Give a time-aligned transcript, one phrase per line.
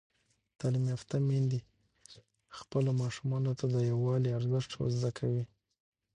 [0.59, 1.59] تعلیم یافته میندې
[2.57, 5.43] خپلو ماشومانو ته د یووالي ارزښت ور زده کوي.